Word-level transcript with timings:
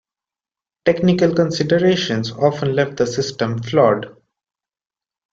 Technical 0.83 1.35
considerations 1.35 2.31
often 2.31 2.73
left 2.75 2.97
the 2.97 3.05
system 3.05 3.61
flawed. 3.61 4.07